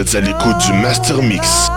Êtes 0.00 0.14
à 0.14 0.20
l'écoute 0.22 0.56
du 0.64 0.72
Master 0.72 1.20
Mix. 1.20 1.69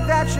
Show 0.00 0.39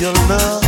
your 0.00 0.12
love. 0.28 0.67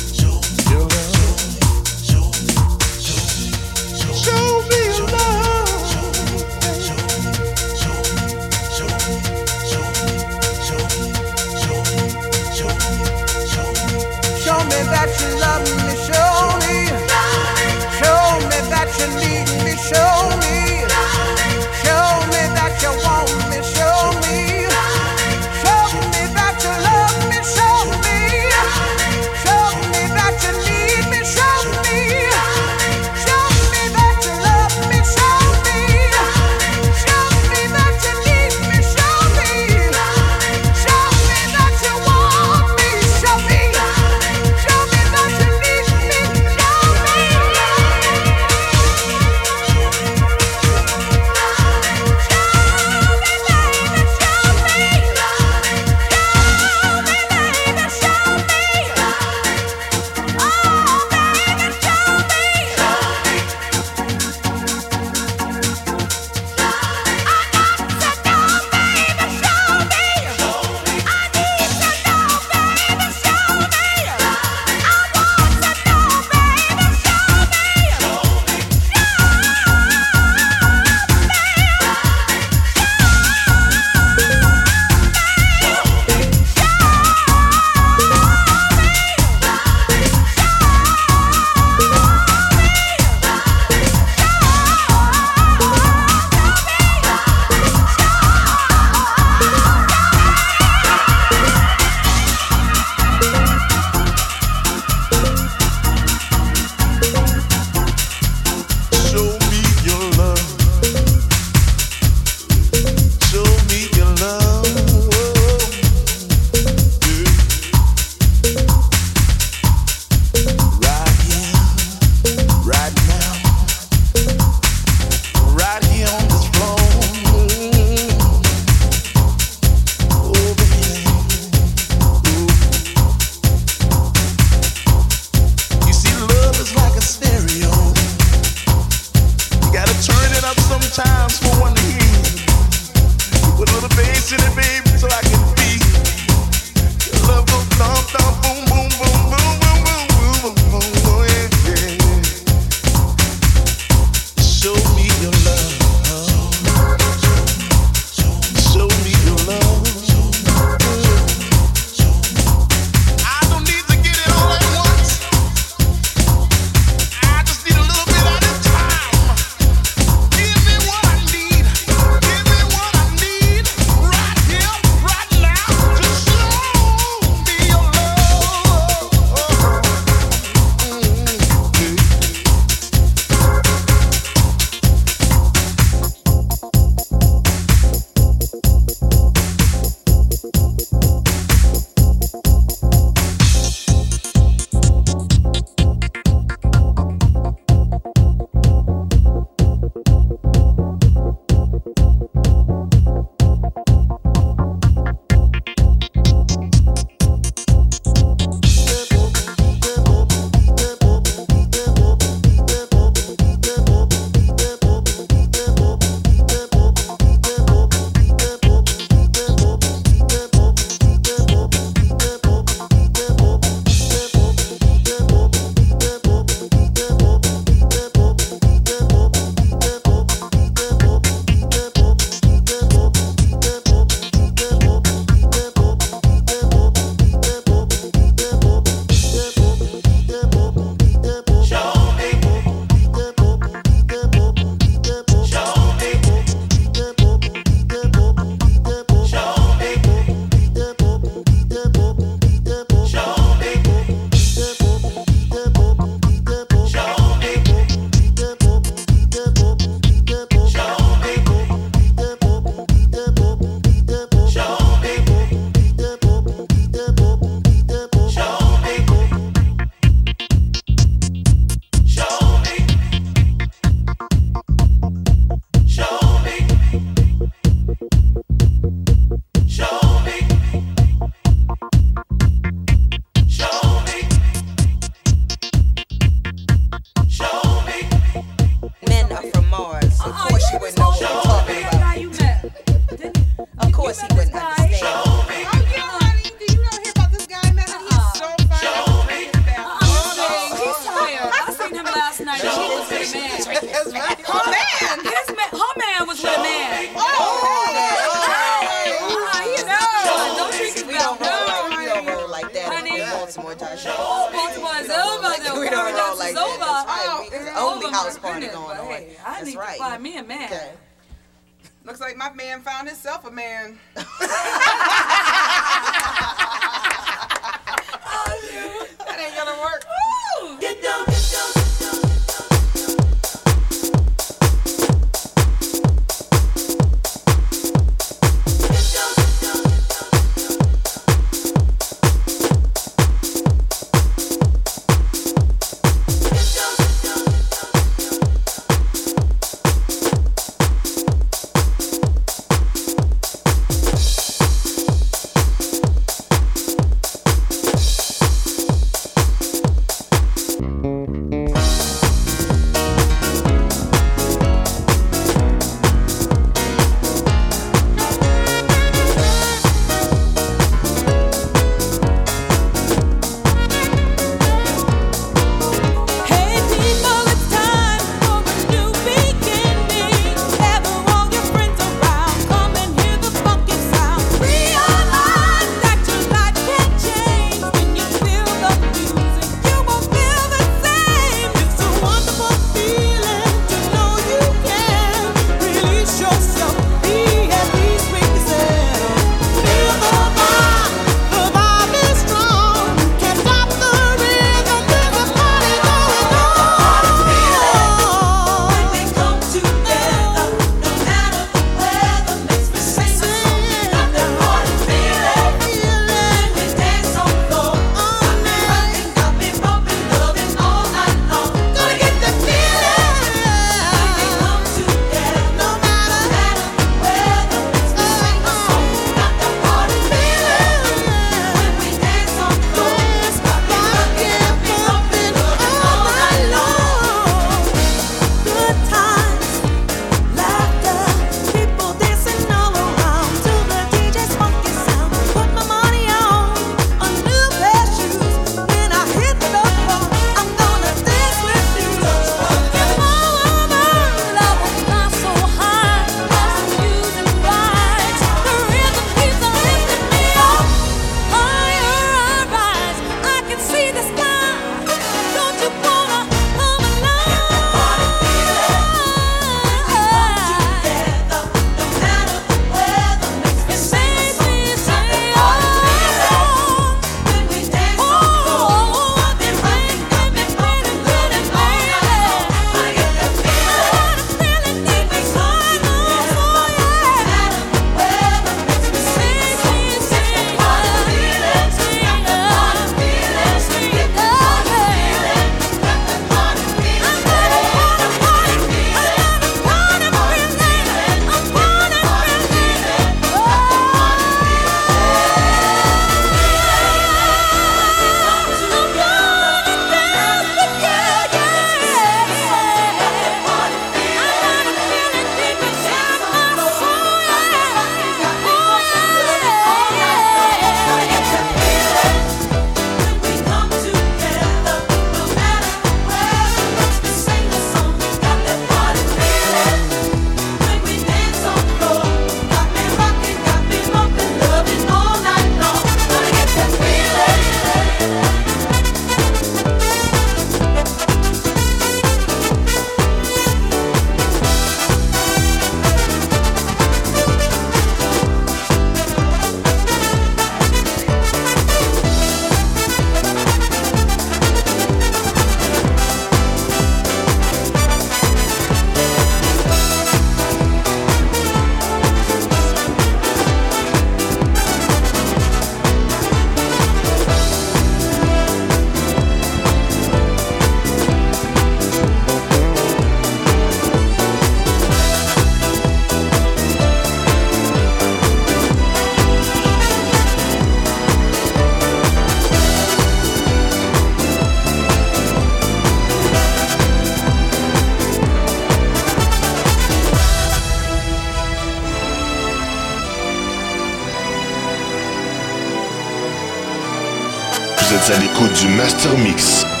Du 598.67 598.87
Master 598.89 599.37
Mix. 599.37 600.00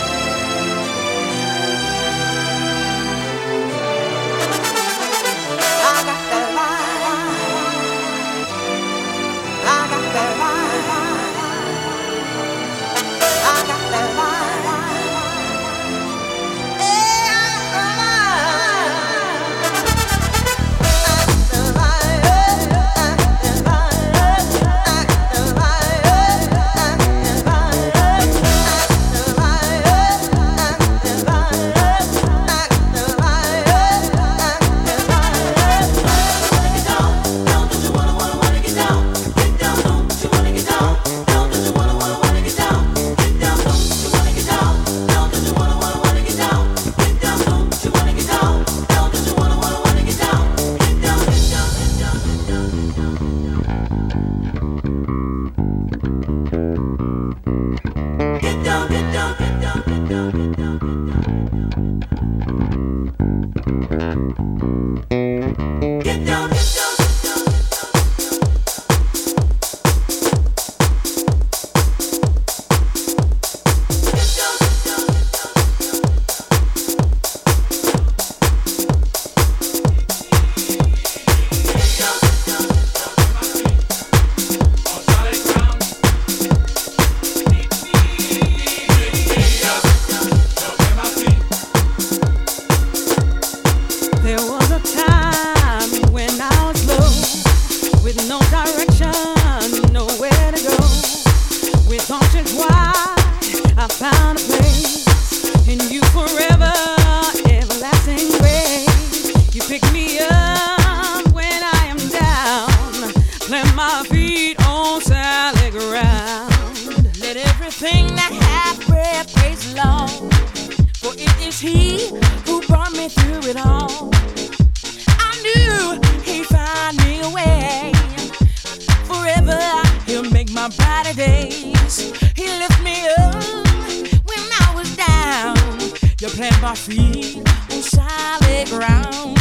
my 136.61 136.75
feet 136.75 137.37
on 137.71 137.81
solid 137.81 138.67
ground. 138.69 139.37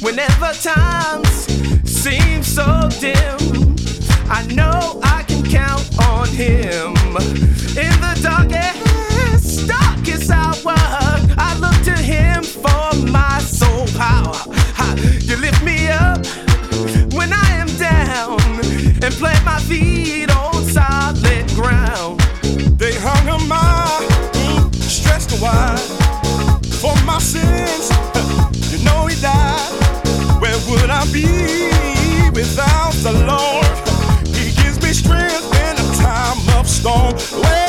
Whenever 0.00 0.52
times 0.54 1.46
seem 1.88 2.42
so 2.42 2.88
dim, 2.98 3.76
I 4.28 4.44
know 4.52 4.98
I 5.04 5.22
can 5.28 5.44
count 5.44 5.86
on 6.00 6.26
him. 6.28 6.96
In 7.78 7.94
the 8.02 8.18
darkest, 8.20 9.68
darkest 9.68 10.30
hour, 10.32 10.74
I 11.38 11.56
look 11.60 11.80
to 11.84 11.96
him 12.02 12.42
for 12.42 12.92
my 13.06 13.38
soul 13.38 13.86
power. 13.96 14.36
You 15.22 15.36
lift 15.36 15.62
me 15.62 15.88
up 15.88 16.26
when 17.12 17.32
I 17.32 17.50
am 17.52 17.68
down 17.78 18.40
and 19.04 19.14
plant 19.14 19.44
my 19.44 19.60
feet 19.60 20.30
on 20.36 20.64
solid 20.64 21.46
ground. 21.54 22.20
They 22.80 22.94
hung 22.94 23.28
a 23.28 23.38
mile, 23.46 24.72
stretched 24.72 25.40
wide. 25.40 26.07
Since. 27.20 27.90
You 28.70 28.84
know 28.84 29.06
he 29.06 29.20
died. 29.20 29.72
Where 30.40 30.58
would 30.68 30.90
I 30.90 31.04
be 31.10 31.24
without 32.30 32.92
the 33.02 33.12
Lord? 33.26 34.28
He 34.36 34.52
gives 34.62 34.80
me 34.82 34.92
strength 34.92 35.50
in 35.66 35.74
a 35.78 35.88
time 35.96 36.38
of 36.58 36.68
storm. 36.68 37.14
Where 37.42 37.67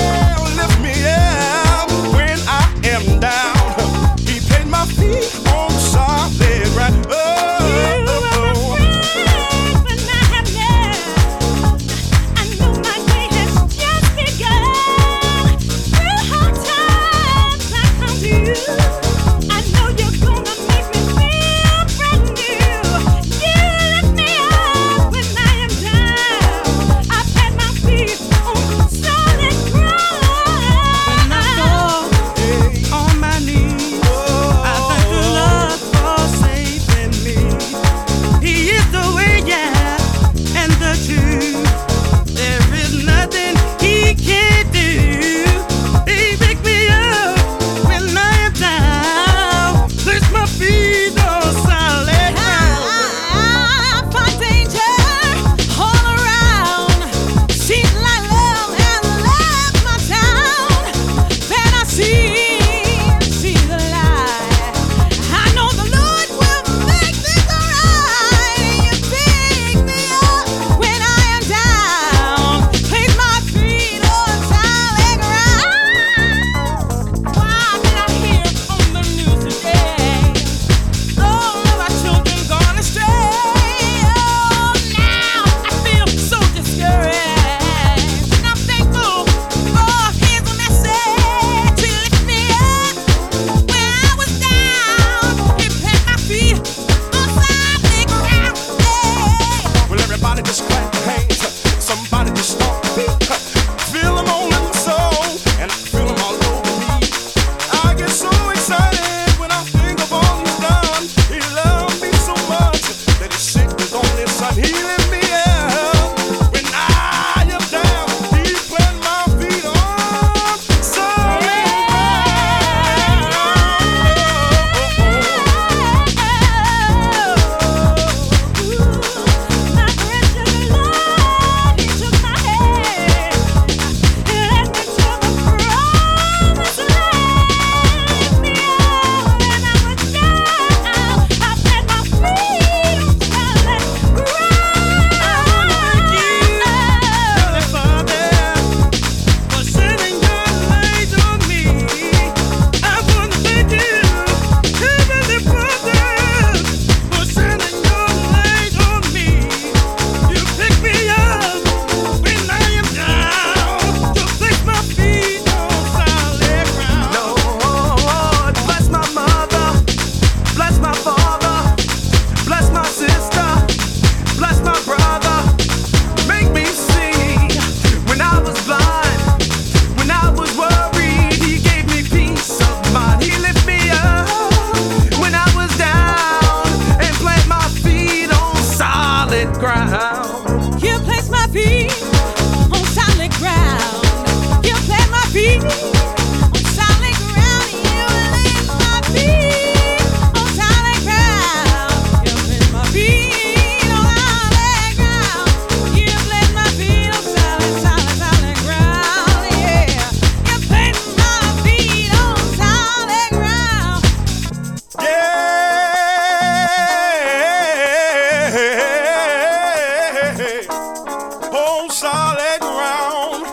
solid 221.90 222.60
ground. 222.62 223.46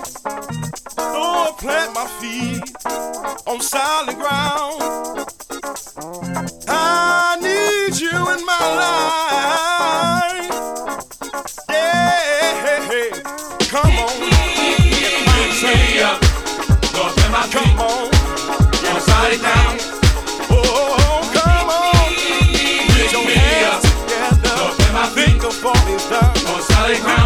Oh, 0.99 1.49
I 1.49 1.53
plant 1.59 1.95
my 1.95 2.07
feet 2.21 2.63
on 3.47 3.61
solid 3.61 4.17
ground. 4.17 4.83
I 6.69 7.37
need 7.41 7.99
you 7.99 8.11
in 8.11 8.45
my 8.45 8.67
life. 8.83 10.51
Yeah, 11.71 13.11
come 13.69 13.99
on. 13.99 14.07
Come 17.53 17.79
on, 17.79 18.11
on 18.11 19.01
solid 19.01 19.41
ground. 19.41 19.81
Oh, 20.51 21.21
come 21.33 21.69
on. 21.71 22.13
Get 22.97 23.13
your 23.13 23.25
hands 23.25 23.85
together. 24.03 24.59
Think 25.15 25.45
of 25.45 25.65
all 25.65 25.81
this 25.87 26.05
done 26.11 26.37
on 26.49 26.61
solid 26.63 27.01
ground. 27.01 27.26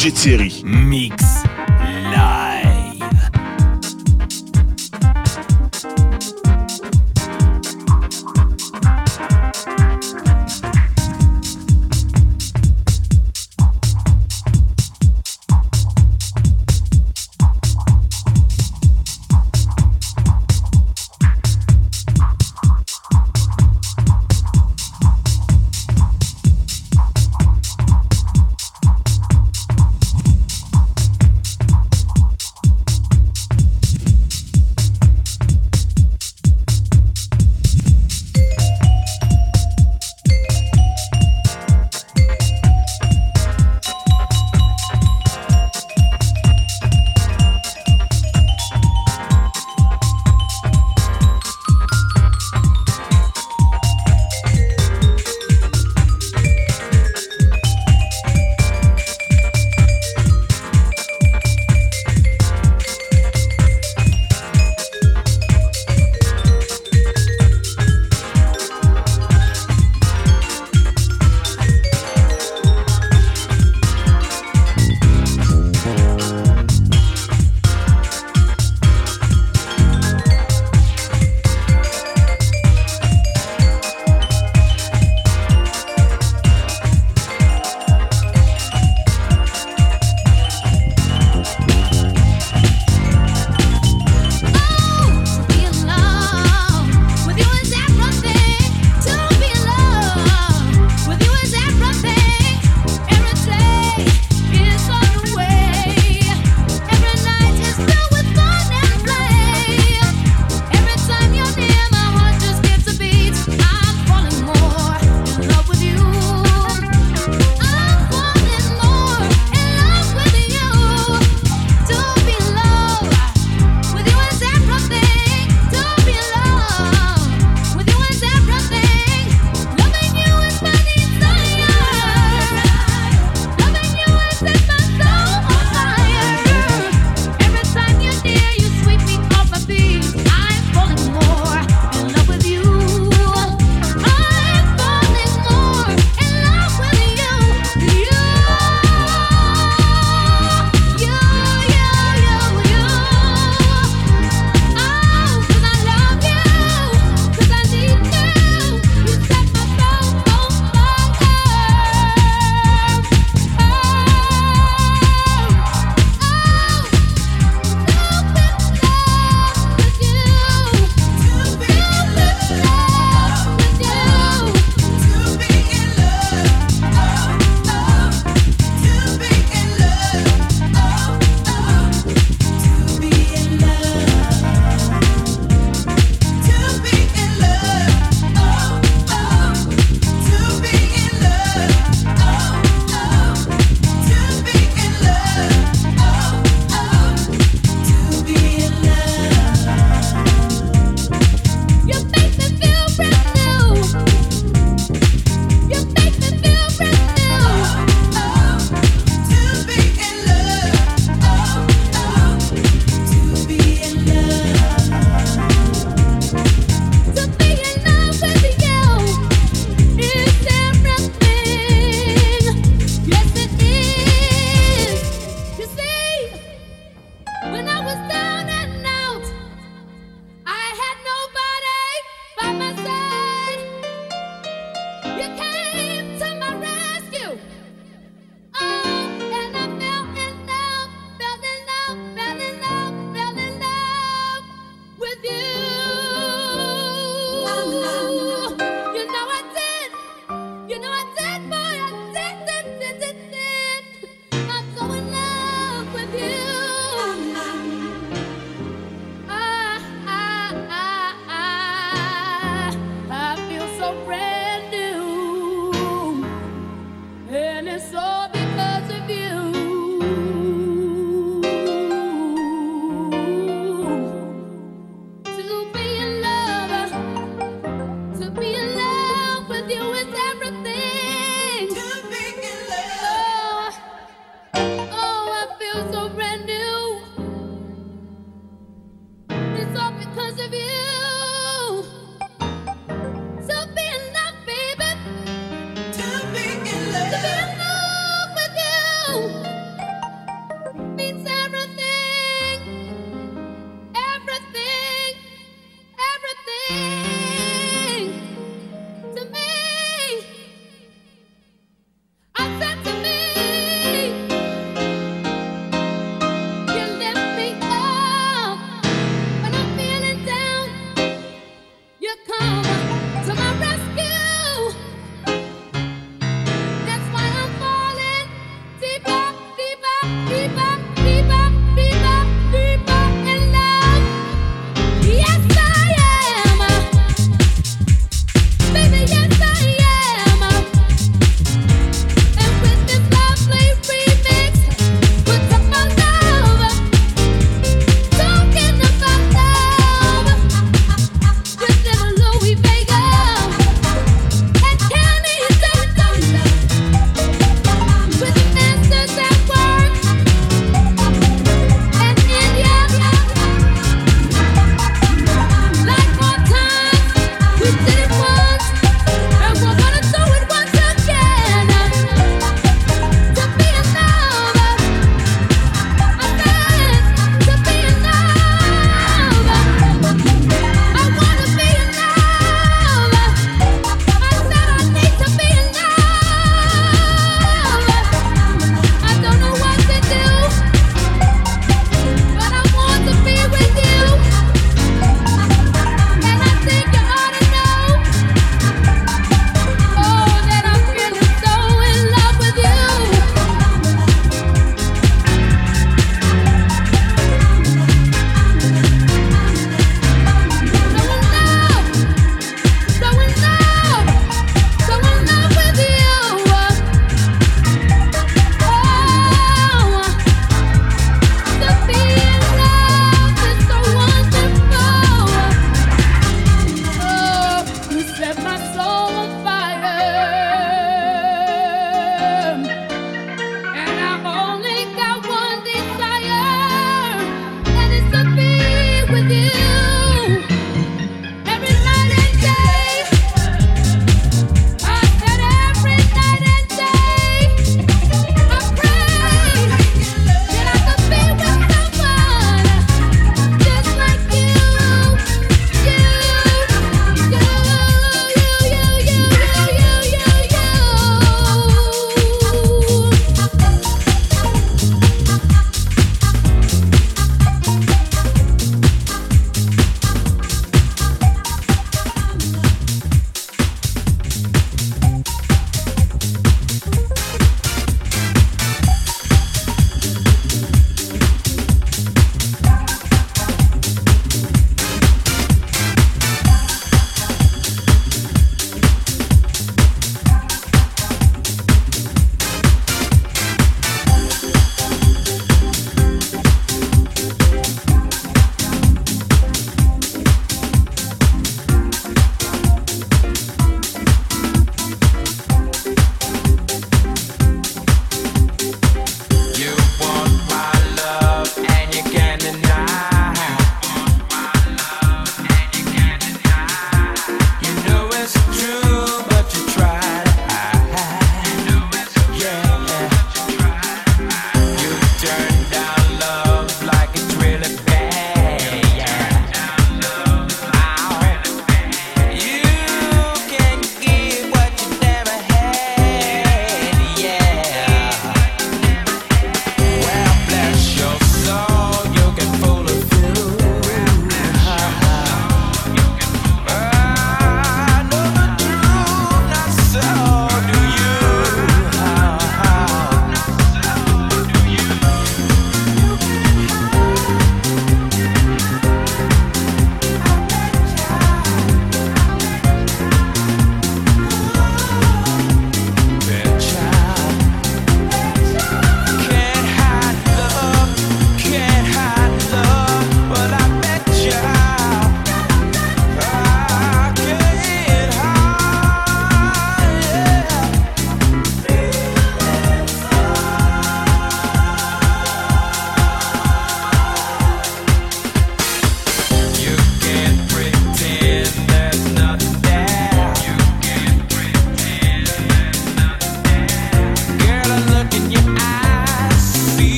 DJ 0.00 0.12
Thierry. 0.12 0.62
Mix 0.64 1.29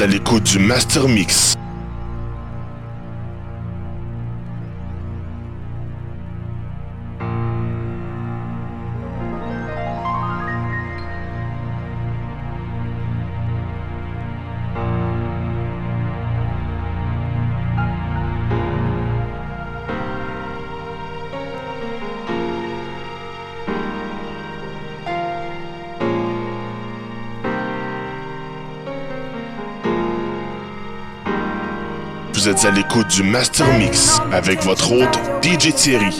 à 0.00 0.06
l'écoute 0.06 0.44
du 0.44 0.58
Master 0.58 1.08
Mix. 1.08 1.57
Du 33.04 33.22
Master 33.22 33.66
Mix 33.78 34.20
avec 34.32 34.62
votre 34.64 34.92
hôte 34.92 35.18
DJ 35.42 35.72
Thierry. 35.74 36.18